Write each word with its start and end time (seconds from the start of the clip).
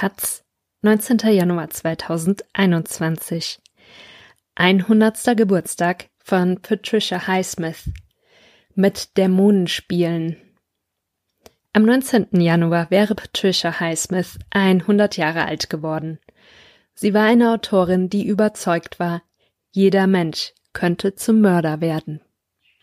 Taz, 0.00 0.44
19. 0.82 1.18
Januar 1.34 1.70
2021. 1.70 3.58
100. 4.54 5.36
Geburtstag 5.36 6.08
von 6.22 6.62
Patricia 6.62 7.26
Highsmith. 7.26 7.90
Mit 8.76 9.16
Dämonen 9.16 9.66
spielen. 9.66 10.36
Am 11.72 11.82
19. 11.82 12.28
Januar 12.40 12.92
wäre 12.92 13.16
Patricia 13.16 13.80
Highsmith 13.80 14.38
100 14.50 15.16
Jahre 15.16 15.46
alt 15.46 15.68
geworden. 15.68 16.20
Sie 16.94 17.12
war 17.12 17.24
eine 17.24 17.50
Autorin, 17.50 18.08
die 18.08 18.24
überzeugt 18.24 19.00
war, 19.00 19.24
jeder 19.72 20.06
Mensch 20.06 20.52
könnte 20.72 21.16
zum 21.16 21.40
Mörder 21.40 21.80
werden. 21.80 22.20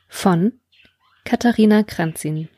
Von 0.09 0.59
Katharina 1.23 1.83
Kranzin. 1.83 2.49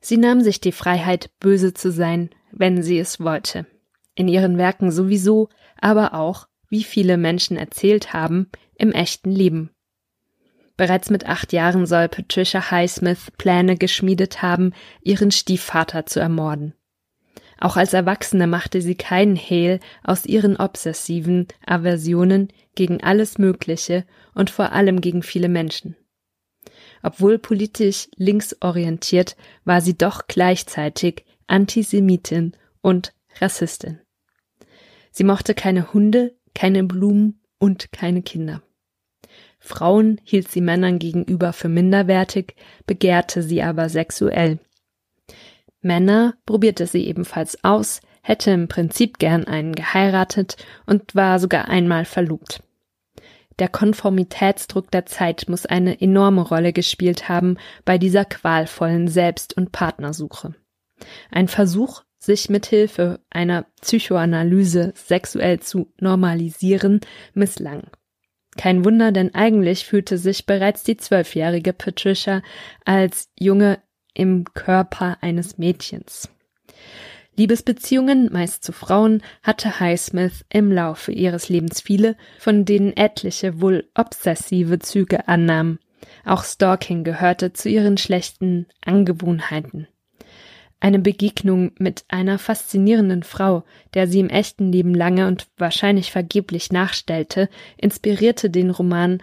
Sie 0.00 0.16
nahm 0.16 0.42
sich 0.42 0.60
die 0.60 0.70
Freiheit, 0.70 1.32
böse 1.40 1.74
zu 1.74 1.90
sein, 1.90 2.30
wenn 2.52 2.82
sie 2.82 2.98
es 2.98 3.20
wollte. 3.20 3.66
In 4.14 4.28
ihren 4.28 4.58
Werken 4.58 4.90
sowieso, 4.90 5.48
aber 5.80 6.14
auch, 6.14 6.48
wie 6.68 6.84
viele 6.84 7.16
Menschen 7.16 7.56
erzählt 7.56 8.12
haben, 8.12 8.50
im 8.76 8.92
echten 8.92 9.30
Leben. 9.30 9.70
Bereits 10.76 11.10
mit 11.10 11.26
acht 11.26 11.52
Jahren 11.52 11.86
soll 11.86 12.08
Patricia 12.08 12.70
Highsmith 12.70 13.30
Pläne 13.36 13.76
geschmiedet 13.76 14.42
haben, 14.42 14.72
ihren 15.02 15.30
Stiefvater 15.30 16.06
zu 16.06 16.18
ermorden. 16.18 16.74
Auch 17.60 17.76
als 17.76 17.92
Erwachsene 17.92 18.48
machte 18.48 18.82
sie 18.82 18.96
keinen 18.96 19.36
Hehl 19.36 19.78
aus 20.02 20.26
ihren 20.26 20.56
obsessiven 20.56 21.46
Aversionen 21.64 22.48
gegen 22.74 23.02
alles 23.02 23.38
Mögliche 23.38 24.04
und 24.34 24.50
vor 24.50 24.72
allem 24.72 25.00
gegen 25.00 25.22
viele 25.22 25.48
Menschen. 25.48 25.96
Obwohl 27.02 27.38
politisch 27.38 28.08
linksorientiert, 28.16 29.36
war 29.64 29.80
sie 29.80 29.96
doch 29.96 30.26
gleichzeitig 30.26 31.24
Antisemitin 31.46 32.52
und 32.80 33.12
Rassistin. 33.40 34.00
Sie 35.10 35.24
mochte 35.24 35.54
keine 35.54 35.92
Hunde, 35.92 36.34
keine 36.54 36.84
Blumen 36.84 37.40
und 37.58 37.92
keine 37.92 38.22
Kinder. 38.22 38.62
Frauen 39.58 40.20
hielt 40.24 40.48
sie 40.48 40.60
Männern 40.60 40.98
gegenüber 40.98 41.52
für 41.52 41.68
minderwertig, 41.68 42.56
begehrte 42.86 43.42
sie 43.42 43.62
aber 43.62 43.88
sexuell. 43.88 44.58
Männer 45.80 46.34
probierte 46.46 46.86
sie 46.86 47.06
ebenfalls 47.06 47.62
aus, 47.62 48.00
hätte 48.22 48.50
im 48.50 48.68
Prinzip 48.68 49.18
gern 49.18 49.44
einen 49.44 49.74
geheiratet 49.74 50.56
und 50.86 51.14
war 51.14 51.38
sogar 51.38 51.68
einmal 51.68 52.04
verlobt. 52.04 52.62
Der 53.58 53.68
Konformitätsdruck 53.68 54.90
der 54.90 55.06
Zeit 55.06 55.48
muss 55.48 55.66
eine 55.66 56.00
enorme 56.00 56.42
Rolle 56.42 56.72
gespielt 56.72 57.28
haben 57.28 57.58
bei 57.84 57.98
dieser 57.98 58.24
qualvollen 58.24 59.08
Selbst- 59.08 59.56
und 59.56 59.72
Partnersuche. 59.72 60.54
Ein 61.30 61.48
Versuch, 61.48 62.02
sich 62.18 62.48
mit 62.48 62.66
Hilfe 62.66 63.20
einer 63.30 63.66
Psychoanalyse 63.80 64.92
sexuell 64.94 65.60
zu 65.60 65.92
normalisieren, 65.98 67.00
misslang. 67.34 67.88
Kein 68.56 68.84
Wunder, 68.84 69.12
denn 69.12 69.34
eigentlich 69.34 69.84
fühlte 69.84 70.18
sich 70.18 70.46
bereits 70.46 70.84
die 70.84 70.96
zwölfjährige 70.96 71.72
Patricia 71.72 72.42
als 72.84 73.30
Junge 73.38 73.78
im 74.14 74.44
Körper 74.52 75.18
eines 75.22 75.58
Mädchens. 75.58 76.28
Liebesbeziehungen, 77.34 78.30
meist 78.30 78.62
zu 78.62 78.72
Frauen, 78.72 79.22
hatte 79.42 79.80
Highsmith 79.80 80.44
im 80.50 80.70
Laufe 80.70 81.12
ihres 81.12 81.48
Lebens 81.48 81.80
viele, 81.80 82.16
von 82.38 82.66
denen 82.66 82.94
etliche 82.94 83.60
wohl 83.62 83.88
obsessive 83.94 84.78
Züge 84.80 85.28
annahmen. 85.28 85.78
Auch 86.26 86.44
Stalking 86.44 87.04
gehörte 87.04 87.54
zu 87.54 87.70
ihren 87.70 87.96
schlechten 87.96 88.66
Angewohnheiten. 88.84 89.88
Eine 90.82 90.98
Begegnung 90.98 91.70
mit 91.78 92.04
einer 92.08 92.40
faszinierenden 92.40 93.22
Frau, 93.22 93.62
der 93.94 94.08
sie 94.08 94.18
im 94.18 94.28
echten 94.28 94.72
Leben 94.72 94.96
lange 94.96 95.28
und 95.28 95.46
wahrscheinlich 95.56 96.10
vergeblich 96.10 96.72
nachstellte, 96.72 97.48
inspirierte 97.76 98.50
den 98.50 98.70
Roman 98.70 99.22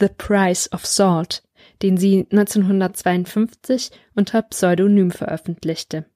The 0.00 0.08
Price 0.08 0.68
of 0.72 0.84
Salt, 0.84 1.44
den 1.80 1.96
sie 1.96 2.26
1952 2.32 3.92
unter 4.16 4.42
Pseudonym 4.42 5.12
veröffentlichte. 5.12 6.06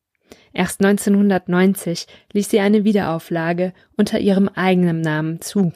Erst 0.53 0.84
1990 0.84 2.09
ließ 2.32 2.50
sie 2.50 2.59
eine 2.59 2.82
Wiederauflage 2.82 3.72
unter 3.97 4.19
ihrem 4.19 4.48
eigenen 4.48 5.03
Namen 5.03 5.41
zu. 5.41 5.72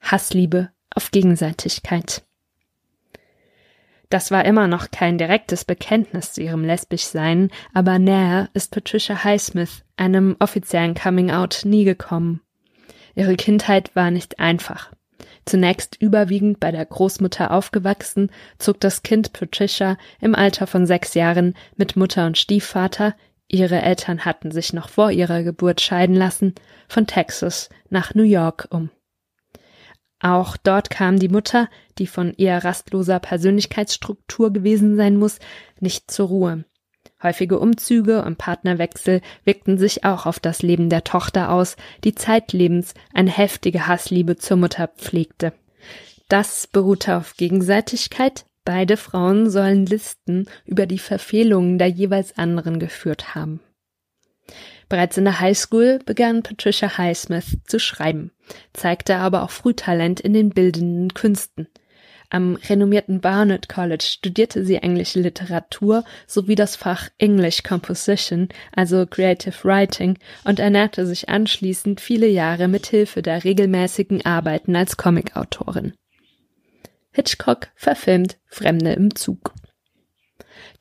Hassliebe 0.00 0.70
auf 0.90 1.12
Gegenseitigkeit. 1.12 2.25
Das 4.08 4.30
war 4.30 4.44
immer 4.44 4.68
noch 4.68 4.90
kein 4.90 5.18
direktes 5.18 5.64
Bekenntnis 5.64 6.32
zu 6.32 6.42
ihrem 6.42 6.64
Lesbischsein, 6.64 7.50
aber 7.74 7.98
näher 7.98 8.48
ist 8.54 8.72
Patricia 8.72 9.24
Highsmith 9.24 9.84
einem 9.96 10.36
offiziellen 10.38 10.94
Coming-out 10.94 11.62
nie 11.64 11.84
gekommen. 11.84 12.40
Ihre 13.14 13.36
Kindheit 13.36 13.96
war 13.96 14.10
nicht 14.10 14.38
einfach. 14.38 14.92
Zunächst 15.44 15.96
überwiegend 16.00 16.60
bei 16.60 16.70
der 16.70 16.84
Großmutter 16.84 17.50
aufgewachsen, 17.50 18.30
zog 18.58 18.80
das 18.80 19.02
Kind 19.02 19.32
Patricia 19.32 19.96
im 20.20 20.34
Alter 20.34 20.66
von 20.66 20.86
sechs 20.86 21.14
Jahren 21.14 21.54
mit 21.76 21.96
Mutter 21.96 22.26
und 22.26 22.36
Stiefvater, 22.36 23.14
ihre 23.48 23.80
Eltern 23.80 24.24
hatten 24.24 24.50
sich 24.50 24.72
noch 24.72 24.88
vor 24.88 25.10
ihrer 25.12 25.42
Geburt 25.42 25.80
scheiden 25.80 26.16
lassen, 26.16 26.54
von 26.88 27.06
Texas 27.06 27.70
nach 27.90 28.14
New 28.14 28.24
York 28.24 28.66
um. 28.70 28.90
Auch 30.26 30.56
dort 30.56 30.90
kam 30.90 31.20
die 31.20 31.28
Mutter, 31.28 31.68
die 31.98 32.08
von 32.08 32.34
eher 32.34 32.64
rastloser 32.64 33.20
Persönlichkeitsstruktur 33.20 34.52
gewesen 34.52 34.96
sein 34.96 35.18
muss, 35.18 35.38
nicht 35.78 36.10
zur 36.10 36.26
Ruhe. 36.26 36.64
Häufige 37.22 37.60
Umzüge 37.60 38.24
und 38.24 38.36
Partnerwechsel 38.36 39.20
wirkten 39.44 39.78
sich 39.78 40.04
auch 40.04 40.26
auf 40.26 40.40
das 40.40 40.62
Leben 40.62 40.90
der 40.90 41.04
Tochter 41.04 41.52
aus, 41.52 41.76
die 42.02 42.16
zeitlebens 42.16 42.94
eine 43.14 43.30
heftige 43.30 43.86
Hassliebe 43.86 44.34
zur 44.34 44.56
Mutter 44.56 44.88
pflegte. 44.88 45.52
Das 46.28 46.66
beruhte 46.66 47.18
auf 47.18 47.36
Gegenseitigkeit. 47.36 48.46
Beide 48.64 48.96
Frauen 48.96 49.48
sollen 49.48 49.86
Listen 49.86 50.48
über 50.64 50.86
die 50.86 50.98
Verfehlungen 50.98 51.78
der 51.78 51.86
jeweils 51.86 52.36
anderen 52.36 52.80
geführt 52.80 53.36
haben. 53.36 53.60
Bereits 54.88 55.16
in 55.16 55.24
der 55.24 55.40
Highschool 55.40 55.98
begann 56.04 56.42
Patricia 56.42 56.96
Highsmith 56.96 57.58
zu 57.66 57.80
schreiben, 57.80 58.30
zeigte 58.72 59.16
aber 59.16 59.42
auch 59.42 59.50
früh 59.50 59.74
Talent 59.74 60.20
in 60.20 60.32
den 60.32 60.50
bildenden 60.50 61.12
Künsten. 61.12 61.66
Am 62.30 62.56
renommierten 62.56 63.20
Barnard 63.20 63.68
College 63.68 64.04
studierte 64.04 64.64
sie 64.64 64.76
englische 64.76 65.20
Literatur 65.20 66.04
sowie 66.26 66.56
das 66.56 66.74
Fach 66.74 67.08
English 67.18 67.62
Composition, 67.62 68.48
also 68.72 69.06
Creative 69.06 69.54
Writing, 69.62 70.18
und 70.44 70.58
ernährte 70.58 71.06
sich 71.06 71.28
anschließend 71.28 72.00
viele 72.00 72.26
Jahre 72.26 72.66
mit 72.68 72.86
Hilfe 72.86 73.22
der 73.22 73.44
regelmäßigen 73.44 74.26
Arbeiten 74.26 74.74
als 74.74 74.96
Comicautorin. 74.96 75.94
Hitchcock 77.12 77.68
verfilmt 77.76 78.38
Fremde 78.46 78.92
im 78.92 79.14
Zug. 79.14 79.54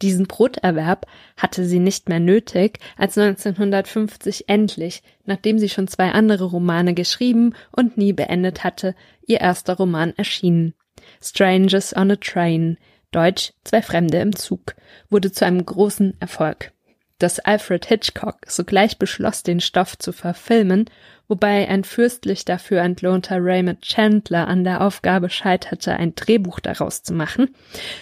Diesen 0.01 0.28
Broterwerb 0.28 1.06
hatte 1.38 1.66
sie 1.66 1.79
nicht 1.79 2.09
mehr 2.09 2.19
nötig, 2.19 2.79
als 2.97 3.18
1950 3.18 4.50
endlich, 4.50 5.03
nachdem 5.25 5.59
sie 5.59 5.69
schon 5.69 5.88
zwei 5.88 6.12
andere 6.12 6.46
Romane 6.46 6.94
geschrieben 6.94 7.53
und 7.72 7.97
nie 7.97 8.13
beendet 8.13 8.63
hatte, 8.63 8.95
ihr 9.25 9.41
erster 9.41 9.75
Roman 9.75 10.13
erschien. 10.18 10.74
Strangers 11.22 11.95
on 11.95 12.12
a 12.12 12.16
Train, 12.16 12.78
Deutsch 13.12 13.53
Zwei 13.63 13.81
Fremde 13.81 14.19
im 14.19 14.35
Zug, 14.35 14.75
wurde 15.09 15.31
zu 15.31 15.45
einem 15.45 15.66
großen 15.66 16.19
Erfolg 16.19 16.72
dass 17.20 17.40
Alfred 17.40 17.86
Hitchcock 17.86 18.38
sogleich 18.46 18.98
beschloss, 18.98 19.44
den 19.44 19.59
Stoff 19.59 19.98
zu 19.98 20.12
verfilmen, 20.12 20.86
wobei 21.28 21.68
ein 21.68 21.84
fürstlich 21.84 22.46
dafür 22.46 22.81
entlohnter 22.81 23.38
Raymond 23.40 23.81
Chandler 23.81 24.48
an 24.48 24.64
der 24.64 24.81
Aufgabe 24.81 25.30
scheiterte, 25.30 25.94
ein 25.94 26.16
Drehbuch 26.16 26.59
daraus 26.59 27.04
zu 27.04 27.14
machen, 27.14 27.56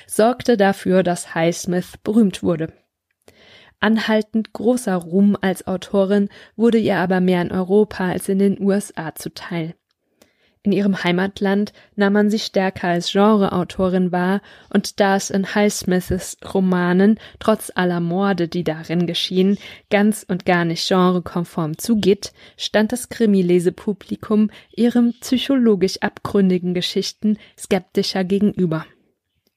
sorgte 0.08 0.58
dafür, 0.58 1.04
dass 1.04 1.36
Highsmith 1.36 1.98
berühmt 2.04 2.44
wurde. 2.44 2.74
Anhaltend 3.80 4.54
großer 4.54 4.96
Ruhm 4.96 5.38
als 5.40 5.68
Autorin 5.68 6.30
wurde 6.56 6.78
ihr 6.78 6.98
aber 6.98 7.20
mehr 7.20 7.42
in 7.42 7.52
Europa 7.52 8.10
als 8.10 8.30
in 8.30 8.40
den 8.40 8.62
USA 8.62 9.14
zuteil. 9.14 9.76
In 10.66 10.72
ihrem 10.72 11.04
Heimatland 11.04 11.74
nahm 11.98 12.14
man 12.14 12.30
sie 12.30 12.40
stärker 12.40 12.88
als 12.88 13.12
Genreautorin 13.12 14.14
wahr, 14.14 14.42
und 14.70 15.02
da 15.02 15.18
es 15.18 15.30
in 15.30 15.54
Highsmiths 15.54 16.38
Romanen, 16.54 17.20
trotz 17.40 17.70
aller 17.76 18.00
Morde, 18.00 18.48
die 18.48 18.64
darin 18.64 19.06
geschehen, 19.06 19.58
ganz 19.90 20.26
und 20.26 20.46
gar 20.46 20.64
nicht 20.64 20.88
genrekonform 20.88 21.78
zugeht, 21.78 22.32
stand 22.56 22.94
das 22.94 23.10
Krimilesepublikum 23.10 24.52
ihrem 24.74 25.14
psychologisch 25.20 25.98
abgründigen 26.02 26.74
Geschichten 26.74 27.38
skeptischer 27.60 28.24
gegenüber. 28.24 28.86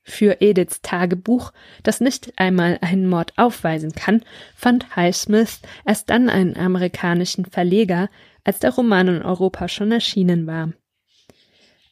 Für 0.03 0.41
Ediths 0.41 0.83
Tagebuch, 0.83 1.53
das 1.85 2.01
nicht 2.01 2.33
einmal 2.37 2.79
einen 2.81 3.09
Mord 3.09 3.33
aufweisen 3.37 3.93
kann, 3.93 4.23
fand 4.57 4.97
Highsmith 4.97 5.61
erst 5.85 6.11
dann 6.11 6.29
einen 6.29 6.57
amerikanischen 6.57 7.45
Verleger, 7.45 8.11
als 8.43 8.59
der 8.59 8.75
Roman 8.75 9.07
in 9.07 9.23
Europa 9.23 9.69
schon 9.69 9.93
erschienen 9.93 10.49
war. 10.49 10.73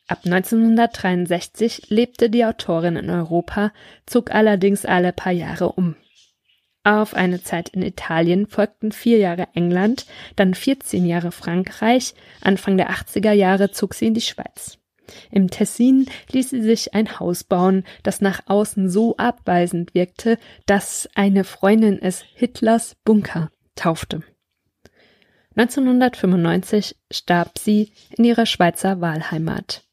Ab 0.07 0.21
1963 0.25 1.89
lebte 1.89 2.29
die 2.29 2.45
Autorin 2.45 2.97
in 2.97 3.09
Europa, 3.09 3.73
zog 4.05 4.35
allerdings 4.35 4.85
alle 4.85 5.13
paar 5.13 5.33
Jahre 5.33 5.73
um. 5.73 5.97
Auf 6.83 7.15
eine 7.15 7.43
Zeit 7.43 7.71
in 7.71 7.81
Italien 7.81 8.47
folgten 8.47 8.93
vier 8.93 9.17
Jahre 9.17 9.49
England, 9.55 10.05
dann 10.37 10.53
14 10.53 11.07
Jahre 11.07 11.33
Frankreich, 11.33 12.15
Anfang 12.43 12.77
der 12.77 12.91
80er 12.91 13.33
Jahre 13.33 13.71
zog 13.71 13.95
sie 13.95 14.09
in 14.09 14.15
die 14.15 14.21
Schweiz. 14.21 14.79
Im 15.31 15.49
Tessin 15.49 16.07
ließ 16.31 16.51
sie 16.51 16.63
sich 16.63 16.95
ein 16.95 17.19
Haus 17.19 17.45
bauen, 17.45 17.85
das 18.03 18.21
nach 18.21 18.43
außen 18.47 18.91
so 18.91 19.17
abweisend 19.17 19.95
wirkte, 19.95 20.39
dass 20.67 21.09
eine 21.15 21.45
Freundin 21.45 22.01
es 22.01 22.23
Hitlers 22.35 22.97
Bunker 23.05 23.51
taufte. 23.75 24.23
1995 25.57 26.97
starb 27.11 27.59
sie 27.59 27.93
in 28.17 28.25
ihrer 28.25 28.47
Schweizer 28.47 29.01
Wahlheimat. 29.01 29.84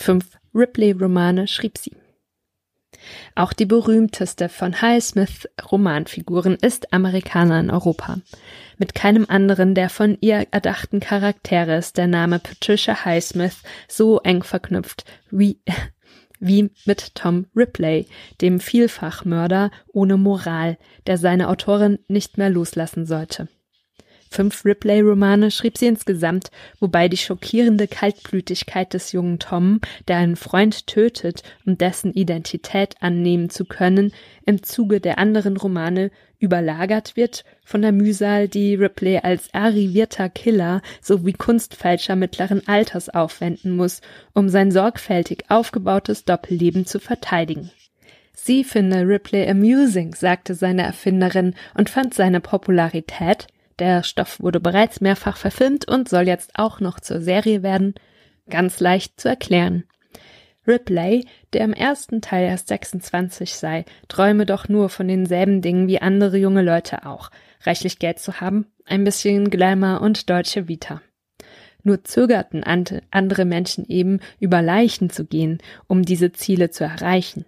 Fünf 0.00 0.38
Ripley-Romane 0.54 1.46
schrieb 1.46 1.76
sie. 1.76 1.92
Auch 3.34 3.52
die 3.52 3.66
berühmteste 3.66 4.48
von 4.48 4.80
Highsmith 4.80 5.46
Romanfiguren 5.70 6.54
ist 6.54 6.94
Amerikaner 6.94 7.60
in 7.60 7.70
Europa. 7.70 8.16
Mit 8.78 8.94
keinem 8.94 9.26
anderen 9.28 9.74
der 9.74 9.90
von 9.90 10.16
ihr 10.22 10.46
erdachten 10.52 11.00
Charaktere 11.00 11.76
ist 11.76 11.98
der 11.98 12.06
Name 12.06 12.38
Patricia 12.38 13.04
Highsmith 13.04 13.58
so 13.88 14.20
eng 14.20 14.42
verknüpft 14.42 15.04
wie, 15.30 15.60
wie 16.40 16.70
mit 16.86 17.14
Tom 17.14 17.44
Ripley, 17.54 18.06
dem 18.40 18.58
Vielfachmörder 18.58 19.70
ohne 19.92 20.16
Moral, 20.16 20.78
der 21.06 21.18
seine 21.18 21.50
Autorin 21.50 21.98
nicht 22.08 22.38
mehr 22.38 22.48
loslassen 22.48 23.04
sollte. 23.04 23.48
Fünf 24.32 24.64
Ripley-Romane 24.64 25.50
schrieb 25.50 25.76
sie 25.76 25.88
insgesamt, 25.88 26.52
wobei 26.78 27.08
die 27.08 27.16
schockierende 27.16 27.88
Kaltblütigkeit 27.88 28.94
des 28.94 29.10
jungen 29.10 29.40
Tom, 29.40 29.80
der 30.06 30.18
einen 30.18 30.36
Freund 30.36 30.86
tötet, 30.86 31.42
um 31.66 31.76
dessen 31.76 32.12
Identität 32.12 32.94
annehmen 33.00 33.50
zu 33.50 33.64
können, 33.64 34.12
im 34.46 34.62
Zuge 34.62 35.00
der 35.00 35.18
anderen 35.18 35.56
Romane 35.56 36.12
überlagert 36.38 37.16
wird 37.16 37.44
von 37.64 37.82
der 37.82 37.90
Mühsal, 37.90 38.46
die 38.46 38.76
Ripley 38.76 39.18
als 39.18 39.52
arrivierter 39.52 40.28
Killer 40.28 40.80
sowie 41.02 41.32
Kunstfälscher 41.32 42.14
mittleren 42.14 42.66
Alters 42.68 43.08
aufwenden 43.08 43.74
muss, 43.74 44.00
um 44.32 44.48
sein 44.48 44.70
sorgfältig 44.70 45.46
aufgebautes 45.48 46.24
Doppelleben 46.24 46.86
zu 46.86 47.00
verteidigen. 47.00 47.72
Sie 48.32 48.62
finde 48.62 49.08
Ripley 49.08 49.50
amusing, 49.50 50.14
sagte 50.14 50.54
seine 50.54 50.82
Erfinderin 50.82 51.54
und 51.74 51.90
fand 51.90 52.14
seine 52.14 52.40
Popularität 52.40 53.48
der 53.80 54.02
Stoff 54.02 54.40
wurde 54.40 54.60
bereits 54.60 55.00
mehrfach 55.00 55.36
verfilmt 55.36 55.88
und 55.88 56.08
soll 56.08 56.28
jetzt 56.28 56.52
auch 56.54 56.80
noch 56.80 57.00
zur 57.00 57.20
Serie 57.20 57.62
werden. 57.62 57.94
Ganz 58.48 58.80
leicht 58.80 59.20
zu 59.20 59.28
erklären. 59.28 59.84
Ripley, 60.66 61.26
der 61.52 61.64
im 61.64 61.72
ersten 61.72 62.20
Teil 62.20 62.46
erst 62.46 62.68
26 62.68 63.54
sei, 63.54 63.84
träume 64.08 64.46
doch 64.46 64.68
nur 64.68 64.88
von 64.88 65.08
denselben 65.08 65.62
Dingen 65.62 65.88
wie 65.88 66.00
andere 66.00 66.36
junge 66.36 66.62
Leute 66.62 67.06
auch. 67.06 67.30
Reichlich 67.62 67.98
Geld 67.98 68.18
zu 68.18 68.40
haben, 68.40 68.66
ein 68.84 69.04
bisschen 69.04 69.50
Glamour 69.50 70.00
und 70.00 70.28
deutsche 70.30 70.68
Vita. 70.68 71.00
Nur 71.82 72.04
zögerten 72.04 72.62
andere 72.62 73.44
Menschen 73.46 73.86
eben, 73.86 74.20
über 74.38 74.60
Leichen 74.60 75.08
zu 75.08 75.24
gehen, 75.24 75.58
um 75.86 76.02
diese 76.02 76.32
Ziele 76.32 76.70
zu 76.70 76.84
erreichen. 76.84 77.46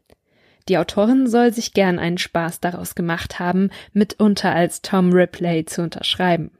Die 0.68 0.78
Autorin 0.78 1.26
soll 1.26 1.52
sich 1.52 1.72
gern 1.72 1.98
einen 1.98 2.18
Spaß 2.18 2.60
daraus 2.60 2.94
gemacht 2.94 3.38
haben, 3.38 3.70
mitunter 3.92 4.52
als 4.54 4.82
Tom 4.82 5.12
Ripley 5.12 5.64
zu 5.64 5.82
unterschreiben. 5.82 6.50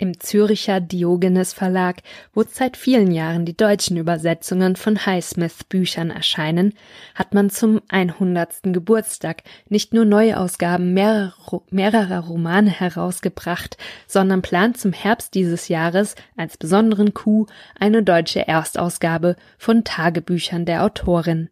Im 0.00 0.20
Züricher 0.20 0.80
Diogenes 0.80 1.52
Verlag, 1.52 2.02
wo 2.32 2.44
seit 2.48 2.76
vielen 2.76 3.10
Jahren 3.10 3.44
die 3.44 3.56
deutschen 3.56 3.96
Übersetzungen 3.96 4.76
von 4.76 5.04
Highsmith 5.04 5.64
Büchern 5.64 6.10
erscheinen, 6.10 6.74
hat 7.16 7.34
man 7.34 7.50
zum 7.50 7.80
100. 7.88 8.62
Geburtstag 8.72 9.42
nicht 9.68 9.92
nur 9.92 10.04
Neuausgaben 10.04 10.94
mehrerer, 10.94 11.62
mehrerer 11.70 12.20
Romane 12.20 12.70
herausgebracht, 12.70 13.76
sondern 14.06 14.40
plant 14.40 14.78
zum 14.78 14.92
Herbst 14.92 15.34
dieses 15.34 15.66
Jahres 15.66 16.14
als 16.36 16.56
besonderen 16.56 17.12
Coup 17.12 17.48
eine 17.76 18.04
deutsche 18.04 18.46
Erstausgabe 18.46 19.34
von 19.58 19.82
Tagebüchern 19.82 20.64
der 20.64 20.84
Autorin. 20.84 21.50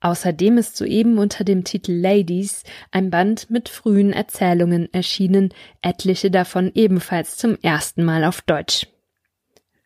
Außerdem 0.00 0.58
ist 0.58 0.76
soeben 0.76 1.18
unter 1.18 1.42
dem 1.44 1.64
Titel 1.64 1.92
Ladies 1.92 2.62
ein 2.92 3.10
Band 3.10 3.50
mit 3.50 3.68
frühen 3.68 4.12
Erzählungen 4.12 4.92
erschienen, 4.92 5.52
etliche 5.82 6.30
davon 6.30 6.70
ebenfalls 6.74 7.36
zum 7.36 7.58
ersten 7.62 8.04
Mal 8.04 8.24
auf 8.24 8.40
Deutsch. 8.42 8.86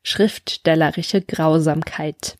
Schriftstellerische 0.03 1.23
Grausamkeit 1.23 2.37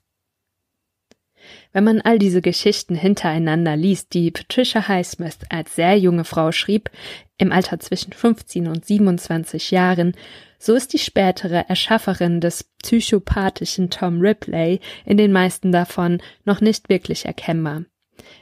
wenn 1.73 1.85
man 1.85 2.01
all 2.01 2.19
diese 2.19 2.43
Geschichten 2.43 2.95
hintereinander 2.95 3.77
liest, 3.77 4.13
die 4.15 4.31
Patricia 4.31 4.89
Highsmith 4.89 5.39
als 5.49 5.75
sehr 5.75 5.99
junge 5.99 6.25
Frau 6.25 6.53
schrieb, 6.53 6.91
im 7.39 7.51
Alter 7.51 7.81
zwischen 7.81 8.13
15 8.13 8.69
und 8.69 8.85
27 8.85 9.71
Jahren, 9.71 10.15
so 10.63 10.75
ist 10.75 10.93
die 10.93 10.99
spätere 10.99 11.69
Erschafferin 11.69 12.41
des 12.41 12.71
psychopathischen 12.85 13.91
Tom 13.91 14.21
Ripley 14.21 14.79
in 15.05 15.17
den 15.17 15.33
meisten 15.33 15.73
davon 15.73 16.23
noch 16.45 16.61
nicht 16.61 16.89
wirklich 16.89 17.27
erkennbar. 17.27 17.85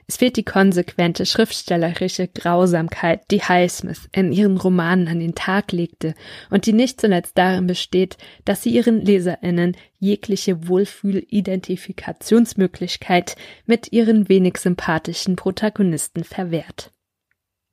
Es 0.06 0.18
fehlt 0.18 0.36
die 0.36 0.44
konsequente 0.44 1.24
schriftstellerische 1.24 2.28
Grausamkeit, 2.28 3.22
die 3.30 3.40
Highsmith 3.40 4.10
in 4.12 4.32
ihren 4.32 4.58
Romanen 4.58 5.08
an 5.08 5.20
den 5.20 5.34
Tag 5.34 5.72
legte 5.72 6.14
und 6.50 6.66
die 6.66 6.74
nicht 6.74 7.00
zuletzt 7.00 7.38
darin 7.38 7.66
besteht, 7.66 8.18
dass 8.44 8.62
sie 8.62 8.68
ihren 8.70 9.00
Leserinnen 9.00 9.74
jegliche 9.98 10.68
Wohlfühl-Identifikationsmöglichkeit 10.68 13.36
mit 13.64 13.92
ihren 13.92 14.28
wenig 14.28 14.58
sympathischen 14.58 15.36
Protagonisten 15.36 16.24
verwehrt. 16.24 16.92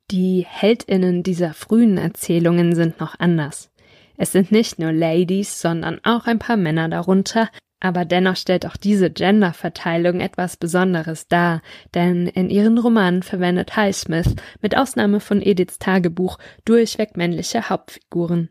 Die 0.10 0.46
Heldinnen 0.48 1.24
dieser 1.24 1.54
frühen 1.54 1.98
Erzählungen 1.98 2.74
sind 2.76 3.02
noch 3.02 3.20
anders. 3.20 3.70
Es 4.18 4.32
sind 4.32 4.52
nicht 4.52 4.80
nur 4.80 4.92
Ladies, 4.92 5.62
sondern 5.62 6.00
auch 6.04 6.26
ein 6.26 6.40
paar 6.40 6.58
Männer 6.58 6.90
darunter, 6.90 7.50
aber 7.80 8.06
dennoch 8.06 8.36
stellt 8.36 8.66
auch 8.66 8.76
diese 8.76 9.12
Genderverteilung 9.12 10.20
etwas 10.20 10.58
Besonderes 10.58 11.28
dar, 11.28 11.62
denn 11.94 12.26
in 12.26 12.50
ihren 12.50 12.80
Romanen 12.80 13.22
verwendet 13.22 13.76
Highsmith 13.76 14.36
mit 14.62 14.76
Ausnahme 14.76 15.20
von 15.20 15.42
Ediths 15.42 15.78
Tagebuch 15.78 16.40
durchweg 16.66 17.16
männliche 17.16 17.70
Hauptfiguren. 17.70 18.50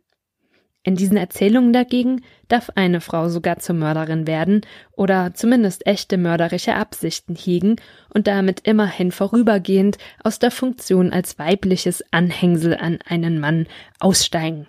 In 0.84 0.94
diesen 0.94 1.16
Erzählungen 1.16 1.72
dagegen 1.72 2.22
darf 2.46 2.70
eine 2.76 3.00
Frau 3.00 3.28
sogar 3.28 3.58
zur 3.58 3.74
Mörderin 3.74 4.28
werden 4.28 4.60
oder 4.92 5.34
zumindest 5.34 5.84
echte 5.84 6.16
mörderische 6.16 6.76
Absichten 6.76 7.34
hegen 7.34 7.74
und 8.14 8.28
damit 8.28 8.60
immerhin 8.60 9.10
vorübergehend 9.10 9.98
aus 10.22 10.38
der 10.38 10.52
Funktion 10.52 11.12
als 11.12 11.40
weibliches 11.40 12.04
Anhängsel 12.12 12.76
an 12.76 13.00
einen 13.04 13.40
Mann 13.40 13.66
aussteigen. 13.98 14.68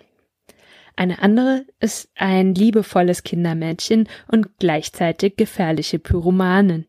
Eine 0.98 1.22
andere 1.22 1.64
ist 1.78 2.10
ein 2.16 2.56
liebevolles 2.56 3.22
Kindermädchen 3.22 4.08
und 4.26 4.58
gleichzeitig 4.58 5.36
gefährliche 5.36 6.00
Pyromanen. 6.00 6.86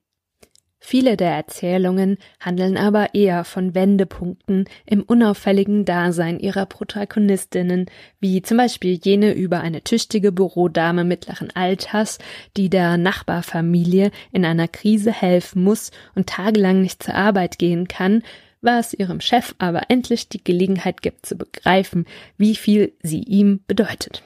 Viele 0.79 1.15
der 1.15 1.29
Erzählungen 1.29 2.17
handeln 2.39 2.75
aber 2.75 3.13
eher 3.13 3.43
von 3.43 3.75
Wendepunkten 3.75 4.65
im 4.87 5.03
unauffälligen 5.03 5.85
Dasein 5.85 6.39
ihrer 6.39 6.65
Protagonistinnen, 6.65 7.85
wie 8.19 8.41
zum 8.41 8.57
Beispiel 8.57 8.99
jene 8.99 9.33
über 9.33 9.59
eine 9.59 9.83
tüchtige 9.83 10.31
Bürodame 10.31 11.03
mittleren 11.03 11.51
Alters, 11.53 12.17
die 12.57 12.71
der 12.71 12.97
Nachbarfamilie 12.97 14.09
in 14.31 14.43
einer 14.43 14.67
Krise 14.67 15.11
helfen 15.11 15.63
muss 15.63 15.91
und 16.15 16.25
tagelang 16.25 16.81
nicht 16.81 17.03
zur 17.03 17.13
Arbeit 17.13 17.59
gehen 17.59 17.87
kann, 17.87 18.23
was 18.61 18.93
ihrem 18.93 19.21
Chef 19.21 19.55
aber 19.57 19.89
endlich 19.89 20.29
die 20.29 20.43
Gelegenheit 20.43 21.01
gibt 21.01 21.25
zu 21.25 21.35
begreifen, 21.35 22.05
wie 22.37 22.55
viel 22.55 22.93
sie 23.01 23.23
ihm 23.23 23.63
bedeutet. 23.67 24.23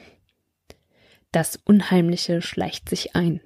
Das 1.32 1.58
Unheimliche 1.64 2.42
schleicht 2.42 2.88
sich 2.88 3.16
ein. 3.16 3.40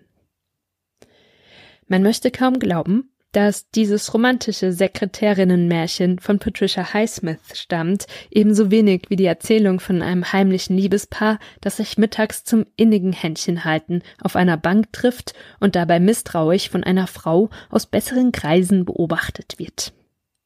Man 1.87 2.03
möchte 2.03 2.31
kaum 2.31 2.59
glauben, 2.59 3.11
dass 3.33 3.71
dieses 3.71 4.15
romantische 4.15 4.73
Sekretärinnenmärchen 4.73 6.19
von 6.19 6.39
Patricia 6.39 6.93
Highsmith 6.95 7.41
stammt, 7.55 8.07
ebenso 8.31 8.71
wenig 8.71 9.05
wie 9.09 9.17
die 9.17 9.27
Erzählung 9.27 9.81
von 9.81 10.03
einem 10.03 10.33
heimlichen 10.33 10.77
Liebespaar, 10.77 11.39
das 11.61 11.77
sich 11.77 11.99
mittags 11.99 12.45
zum 12.45 12.65
innigen 12.77 13.13
Händchen 13.13 13.65
halten 13.65 14.03
auf 14.21 14.35
einer 14.35 14.57
Bank 14.57 14.93
trifft 14.93 15.35
und 15.61 15.77
dabei 15.77 16.01
misstrauisch 16.01 16.71
von 16.71 16.85
einer 16.85 17.07
Frau 17.07 17.51
aus 17.71 17.87
besseren 17.87 18.33
Kreisen 18.33 18.85
beobachtet 18.85 19.59
wird. 19.59 19.93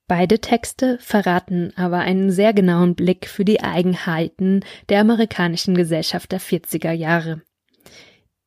Beide 0.09 0.41
Texte 0.41 0.99
verraten 1.01 1.73
aber 1.77 1.99
einen 1.99 2.31
sehr 2.31 2.53
genauen 2.53 2.95
Blick 2.95 3.29
für 3.29 3.45
die 3.45 3.63
Eigenheiten 3.63 4.65
der 4.89 5.01
amerikanischen 5.01 5.75
Gesellschaft 5.75 6.33
der 6.33 6.41
40er 6.41 6.93
Jahre. 6.93 7.43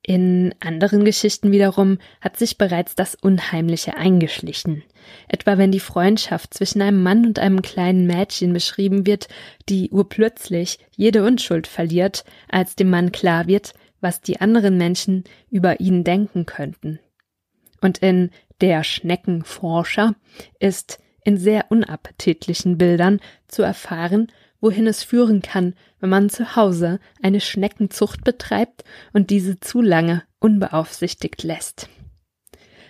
In 0.07 0.53
anderen 0.59 1.03
Geschichten 1.03 1.51
wiederum 1.51 1.97
hat 2.21 2.37
sich 2.37 2.59
bereits 2.59 2.93
das 2.93 3.15
Unheimliche 3.15 3.97
eingeschlichen. 3.97 4.83
Etwa 5.27 5.57
wenn 5.57 5.71
die 5.71 5.79
Freundschaft 5.79 6.53
zwischen 6.53 6.83
einem 6.83 7.01
Mann 7.01 7.25
und 7.25 7.39
einem 7.39 7.63
kleinen 7.63 8.05
Mädchen 8.05 8.53
beschrieben 8.53 9.07
wird, 9.07 9.29
die 9.67 9.89
urplötzlich 9.89 10.77
jede 10.95 11.25
Unschuld 11.25 11.65
verliert, 11.65 12.23
als 12.49 12.75
dem 12.75 12.91
Mann 12.91 13.11
klar 13.11 13.47
wird, 13.47 13.73
was 13.99 14.21
die 14.21 14.39
anderen 14.39 14.77
Menschen 14.77 15.23
über 15.49 15.79
ihn 15.79 16.03
denken 16.03 16.45
könnten. 16.45 16.99
Und 17.81 17.97
in 17.97 18.29
Der 18.61 18.83
Schneckenforscher 18.83 20.13
ist 20.59 20.99
in 21.25 21.37
sehr 21.37 21.65
unappetitlichen 21.69 22.77
Bildern 22.77 23.19
zu 23.47 23.61
erfahren, 23.63 24.31
wohin 24.61 24.87
es 24.87 25.03
führen 25.03 25.41
kann, 25.41 25.73
wenn 25.99 26.09
man 26.09 26.29
zu 26.29 26.55
Hause 26.55 26.99
eine 27.21 27.41
Schneckenzucht 27.41 28.23
betreibt 28.23 28.85
und 29.11 29.29
diese 29.29 29.59
zu 29.59 29.81
lange 29.81 30.23
unbeaufsichtigt 30.39 31.43
lässt. 31.43 31.89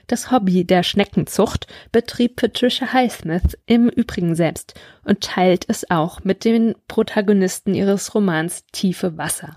Das 0.08 0.32
Hobby 0.32 0.66
der 0.66 0.84
Schneckenzucht 0.84 1.68
betrieb 1.92 2.36
Patricia 2.36 2.94
Highsmith 2.94 3.58
im 3.66 3.90
Übrigen 3.90 4.36
selbst 4.36 4.76
und 5.04 5.22
teilt 5.22 5.66
es 5.68 5.90
auch 5.90 6.24
mit 6.24 6.46
den 6.46 6.76
Protagonisten 6.88 7.74
ihres 7.74 8.14
Romans 8.14 8.66
Tiefe 8.72 9.18
Wasser, 9.18 9.56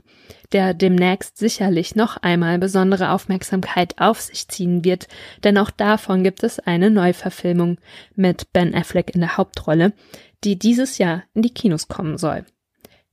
der 0.52 0.72
demnächst 0.72 1.36
sicherlich 1.36 1.94
noch 1.96 2.16
einmal 2.16 2.58
besondere 2.58 3.10
Aufmerksamkeit 3.10 3.98
auf 3.98 4.20
sich 4.20 4.48
ziehen 4.48 4.84
wird, 4.84 5.08
denn 5.44 5.58
auch 5.58 5.70
davon 5.70 6.24
gibt 6.24 6.42
es 6.42 6.58
eine 6.58 6.90
Neuverfilmung 6.90 7.78
mit 8.14 8.52
Ben 8.52 8.74
Affleck 8.74 9.14
in 9.14 9.20
der 9.20 9.36
Hauptrolle, 9.36 9.92
die 10.44 10.58
dieses 10.58 10.96
Jahr 10.98 11.24
in 11.34 11.42
die 11.42 11.52
Kinos 11.52 11.88
kommen 11.88 12.16
soll. 12.16 12.44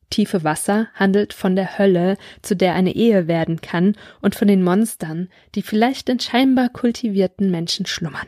Tiefe 0.09 0.43
Wasser 0.43 0.87
handelt 0.93 1.33
von 1.33 1.55
der 1.55 1.77
Hölle, 1.77 2.17
zu 2.41 2.55
der 2.55 2.73
eine 2.73 2.95
Ehe 2.95 3.27
werden 3.27 3.61
kann, 3.61 3.95
und 4.21 4.35
von 4.35 4.47
den 4.47 4.63
Monstern, 4.63 5.29
die 5.55 5.61
vielleicht 5.61 6.09
in 6.09 6.19
scheinbar 6.19 6.69
kultivierten 6.69 7.51
Menschen 7.51 7.85
schlummern. 7.85 8.27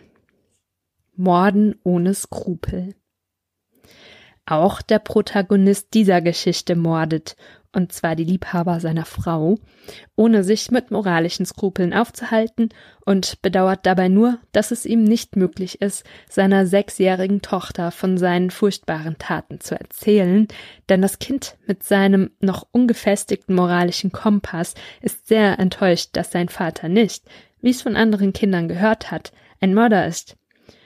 Morden 1.15 1.75
ohne 1.84 2.13
Skrupel. 2.13 2.96
Auch 4.46 4.81
der 4.81 5.00
Protagonist 5.00 5.93
dieser 5.93 6.22
Geschichte 6.22 6.75
mordet, 6.75 7.36
und 7.74 7.91
zwar 7.91 8.15
die 8.15 8.24
Liebhaber 8.24 8.79
seiner 8.79 9.05
Frau, 9.05 9.57
ohne 10.15 10.43
sich 10.43 10.71
mit 10.71 10.91
moralischen 10.91 11.45
Skrupeln 11.45 11.93
aufzuhalten 11.93 12.69
und 13.05 13.41
bedauert 13.41 13.86
dabei 13.86 14.07
nur, 14.07 14.39
dass 14.51 14.71
es 14.71 14.86
ihm 14.86 15.03
nicht 15.03 15.36
möglich 15.36 15.81
ist, 15.81 16.03
seiner 16.29 16.65
sechsjährigen 16.65 17.41
Tochter 17.41 17.91
von 17.91 18.17
seinen 18.17 18.51
furchtbaren 18.51 19.17
Taten 19.17 19.59
zu 19.59 19.79
erzählen, 19.79 20.47
denn 20.89 21.01
das 21.01 21.19
Kind 21.19 21.57
mit 21.65 21.83
seinem 21.83 22.31
noch 22.39 22.67
ungefestigten 22.71 23.55
moralischen 23.55 24.12
Kompass 24.12 24.74
ist 25.01 25.27
sehr 25.27 25.59
enttäuscht, 25.59 26.09
dass 26.13 26.31
sein 26.31 26.50
Vater 26.50 26.89
nicht, 26.89 27.25
wie 27.62 27.71
es 27.71 27.81
von 27.81 27.95
anderen 27.95 28.33
Kindern 28.33 28.67
gehört 28.67 29.12
hat, 29.12 29.31
ein 29.59 29.74
Mörder 29.74 30.07
ist. 30.07 30.36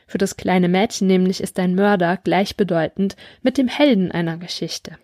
Für 0.08 0.18
das 0.18 0.36
kleine 0.36 0.68
Mädchen 0.68 1.08
nämlich 1.08 1.42
ist 1.42 1.58
ein 1.58 1.74
Mörder 1.74 2.18
gleichbedeutend 2.18 3.16
mit 3.44 3.58
dem 3.58 3.70
Helden 3.70 4.12
einer 4.12 4.38
Geschichte. 4.38 4.98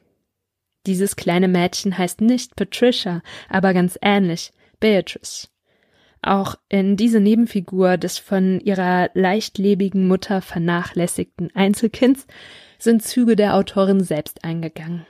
Dieses 0.88 1.18
kleine 1.18 1.50
Mädchen 1.50 1.98
heißt 1.98 2.22
nicht 2.22 2.56
Patricia, 2.56 3.22
aber 3.50 3.74
ganz 3.74 4.00
ähnlich 4.02 4.54
Beatrice. 4.80 5.50
Auch 6.22 6.56
in 6.70 6.96
diese 6.96 7.20
Nebenfigur 7.20 7.98
des 7.98 8.18
von 8.18 8.62
ihrer 8.62 9.10
leichtlebigen 9.14 10.08
Mutter 10.08 10.42
vernachlässigten 10.42 11.54
Einzelkinds 11.54 12.26
sind 12.80 13.04
Züge 13.04 13.36
der 13.36 13.56
Autorin 13.56 14.02
selbst 14.02 14.46
eingegangen. 14.46 15.06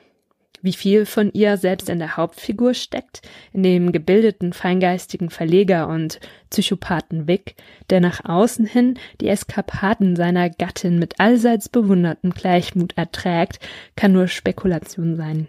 Wie 0.64 0.74
viel 0.74 1.06
von 1.06 1.32
ihr 1.32 1.58
selbst 1.58 1.90
in 1.90 2.00
der 2.00 2.18
Hauptfigur 2.18 2.74
steckt, 2.74 3.22
in 3.54 3.62
dem 3.62 3.92
gebildeten, 3.92 4.54
feingeistigen 4.54 5.30
Verleger 5.30 5.88
und 5.88 6.20
Psychopathen 6.50 7.28
Vic, 7.28 7.56
der 7.92 8.02
nach 8.02 8.26
außen 8.26 8.66
hin 8.66 8.98
die 9.22 9.28
Eskapaden 9.28 10.16
seiner 10.16 10.50
Gattin 10.50 10.98
mit 10.98 11.20
allseits 11.20 11.70
bewunderten 11.70 12.32
Gleichmut 12.32 12.98
erträgt, 12.98 13.60
kann 13.96 14.14
nur 14.14 14.28
Spekulation 14.28 15.16
sein. 15.16 15.48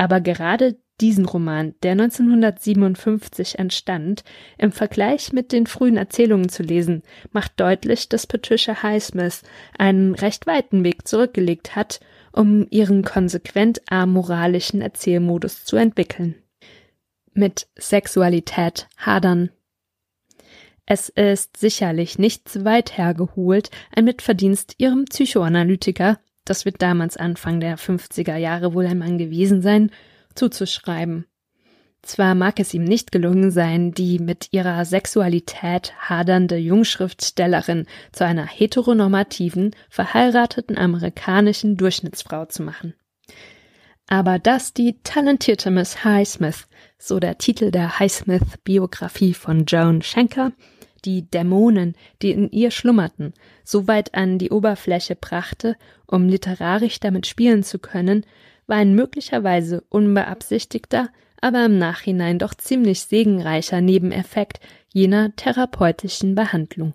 Aber 0.00 0.22
gerade 0.22 0.78
diesen 1.02 1.26
Roman, 1.26 1.74
der 1.82 1.92
1957 1.92 3.58
entstand, 3.58 4.24
im 4.56 4.72
Vergleich 4.72 5.34
mit 5.34 5.52
den 5.52 5.66
frühen 5.66 5.98
Erzählungen 5.98 6.48
zu 6.48 6.62
lesen, 6.62 7.02
macht 7.32 7.60
deutlich, 7.60 8.08
dass 8.08 8.26
Patricia 8.26 8.82
Highsmith 8.82 9.42
einen 9.76 10.14
recht 10.14 10.46
weiten 10.46 10.84
Weg 10.84 11.06
zurückgelegt 11.06 11.76
hat, 11.76 12.00
um 12.32 12.66
ihren 12.70 13.02
konsequent 13.04 13.82
amoralischen 13.90 14.80
Erzählmodus 14.80 15.66
zu 15.66 15.76
entwickeln. 15.76 16.34
Mit 17.34 17.68
Sexualität 17.76 18.88
hadern. 18.96 19.50
Es 20.86 21.10
ist 21.10 21.58
sicherlich 21.58 22.18
nicht 22.18 22.48
zu 22.48 22.64
weit 22.64 22.96
hergeholt, 22.96 23.70
ein 23.94 24.06
Mitverdienst 24.06 24.76
ihrem 24.78 25.04
Psychoanalytiker 25.04 26.20
das 26.44 26.64
wird 26.64 26.82
damals 26.82 27.16
Anfang 27.16 27.60
der 27.60 27.78
50er 27.78 28.36
Jahre 28.36 28.74
wohl 28.74 28.86
ein 28.86 28.98
Mann 28.98 29.18
gewesen 29.18 29.62
sein, 29.62 29.90
zuzuschreiben. 30.34 31.26
Zwar 32.02 32.34
mag 32.34 32.58
es 32.58 32.72
ihm 32.72 32.84
nicht 32.84 33.12
gelungen 33.12 33.50
sein, 33.50 33.92
die 33.92 34.18
mit 34.18 34.48
ihrer 34.52 34.84
Sexualität 34.86 35.92
hadernde 35.98 36.56
Jungschriftstellerin 36.56 37.86
zu 38.12 38.24
einer 38.24 38.46
heteronormativen, 38.46 39.76
verheirateten 39.90 40.78
amerikanischen 40.78 41.76
Durchschnittsfrau 41.76 42.46
zu 42.46 42.62
machen. 42.62 42.94
Aber 44.06 44.38
dass 44.38 44.72
die 44.72 44.98
talentierte 45.02 45.70
Miss 45.70 46.02
Highsmith, 46.02 46.66
so 46.98 47.20
der 47.20 47.38
Titel 47.38 47.70
der 47.70 47.98
Highsmith-Biografie 47.98 49.34
von 49.34 49.66
Joan 49.66 50.02
Schenker, 50.02 50.52
die 51.04 51.30
Dämonen, 51.30 51.94
die 52.22 52.30
in 52.30 52.50
ihr 52.50 52.70
schlummerten, 52.70 53.34
so 53.64 53.86
weit 53.86 54.14
an 54.14 54.38
die 54.38 54.50
Oberfläche 54.50 55.16
brachte, 55.16 55.76
um 56.06 56.28
literarisch 56.28 57.00
damit 57.00 57.26
spielen 57.26 57.62
zu 57.62 57.78
können, 57.78 58.24
war 58.66 58.76
ein 58.76 58.94
möglicherweise 58.94 59.82
unbeabsichtigter, 59.88 61.08
aber 61.40 61.64
im 61.64 61.78
Nachhinein 61.78 62.38
doch 62.38 62.54
ziemlich 62.54 63.02
segenreicher 63.02 63.80
Nebeneffekt 63.80 64.60
jener 64.92 65.34
therapeutischen 65.36 66.34
Behandlung. 66.34 66.94